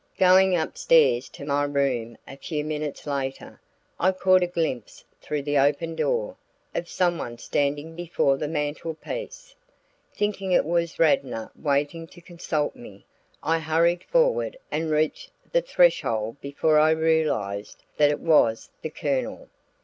Going 0.17 0.57
upstairs 0.57 1.29
to 1.29 1.45
my 1.45 1.63
room 1.63 2.17
a 2.27 2.35
few 2.35 2.65
minutes 2.65 3.05
later, 3.05 3.61
I 3.99 4.11
caught 4.11 4.41
a 4.41 4.47
glimpse 4.47 5.03
through 5.21 5.43
the 5.43 5.59
open 5.59 5.95
door, 5.95 6.37
of 6.73 6.89
someone 6.89 7.37
standing 7.37 7.95
before 7.95 8.35
the 8.37 8.47
mantelpiece. 8.47 9.53
Thinking 10.11 10.53
it 10.53 10.65
was 10.65 10.97
Radnor 10.97 11.51
waiting 11.55 12.07
to 12.07 12.19
consult 12.19 12.75
me, 12.75 13.05
I 13.43 13.59
hurried 13.59 14.03
forward 14.05 14.57
and 14.71 14.89
reached 14.89 15.29
the 15.51 15.61
threshold 15.61 16.41
before 16.41 16.79
I 16.79 16.89
realized 16.89 17.83
that 17.97 18.09
it 18.09 18.19
was 18.21 18.71
the 18.81 18.89
Colonel. 18.89 19.49